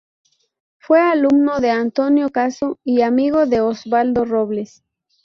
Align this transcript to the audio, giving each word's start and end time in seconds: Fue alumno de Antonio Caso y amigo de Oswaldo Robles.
Fue 0.79 0.99
alumno 0.99 1.59
de 1.59 1.69
Antonio 1.69 2.31
Caso 2.31 2.79
y 2.83 3.01
amigo 3.03 3.45
de 3.45 3.61
Oswaldo 3.61 4.25
Robles. 4.25 4.81